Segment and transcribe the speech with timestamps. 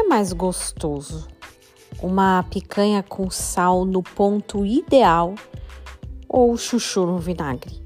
[0.00, 1.28] que é mais gostoso?
[2.02, 5.34] Uma picanha com sal no ponto ideal
[6.26, 7.82] ou chuchu no vinagre?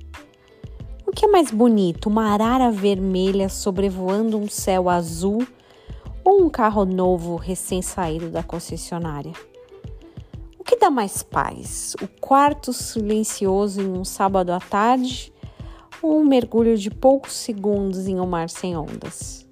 [1.05, 2.09] O que é mais bonito?
[2.09, 5.45] Uma arara vermelha sobrevoando um céu azul
[6.25, 9.33] ou um carro novo recém-saído da concessionária?
[10.57, 11.97] O que dá mais paz?
[12.01, 15.33] O quarto silencioso em um sábado à tarde
[16.01, 19.44] ou um mergulho de poucos segundos em um mar sem ondas?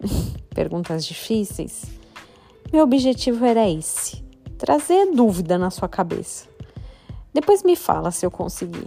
[0.54, 1.84] Perguntas difíceis?
[2.72, 4.22] Meu objetivo era esse:
[4.58, 6.48] trazer dúvida na sua cabeça.
[7.32, 8.86] Depois me fala se eu conseguir.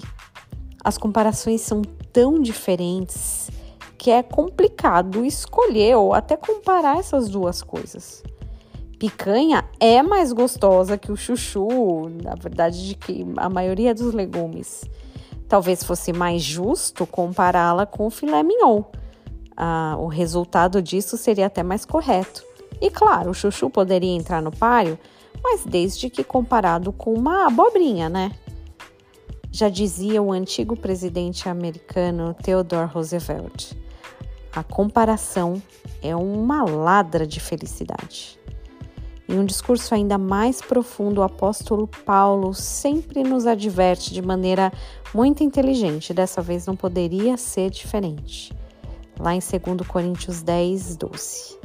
[0.84, 1.82] As comparações são
[2.12, 3.50] tão diferentes
[3.98, 8.22] que é complicado escolher ou até comparar essas duas coisas.
[9.00, 14.84] Picanha é mais gostosa que o chuchu, na verdade, de que a maioria dos legumes.
[15.48, 18.84] Talvez fosse mais justo compará-la com o filé mignon.
[19.56, 22.44] Ah, o resultado disso seria até mais correto.
[22.82, 24.98] E claro, o chuchu poderia entrar no páreo,
[25.44, 28.32] mas desde que comparado com uma abobrinha, né?
[29.52, 33.74] Já dizia o antigo presidente americano Theodore Roosevelt:
[34.52, 35.62] a comparação
[36.02, 38.40] é uma ladra de felicidade.
[39.28, 44.72] Em um discurso ainda mais profundo, o apóstolo Paulo sempre nos adverte de maneira
[45.14, 48.54] muito inteligente, dessa vez não poderia ser diferente.
[49.20, 51.58] Lá em 2 Coríntios 10, 12.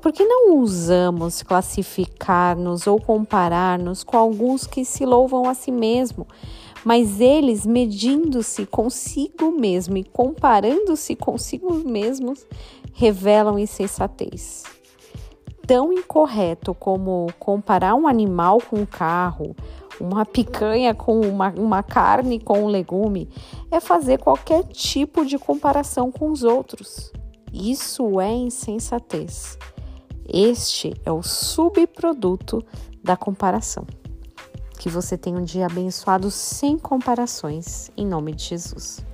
[0.00, 6.26] Por que não usamos classificar-nos ou comparar-nos com alguns que se louvam a si mesmo,
[6.84, 12.46] mas eles, medindo-se consigo mesmo e comparando-se consigo mesmos,
[12.92, 14.62] revelam insensatez.
[15.66, 19.56] Tão incorreto como comparar um animal com um carro,
[20.00, 23.28] uma picanha com uma, uma carne com um legume,
[23.70, 27.12] é fazer qualquer tipo de comparação com os outros.
[27.52, 29.58] Isso é insensatez.
[30.28, 32.64] Este é o subproduto
[33.02, 33.86] da comparação.
[34.78, 39.04] Que você tenha um dia abençoado sem comparações, em nome de Jesus.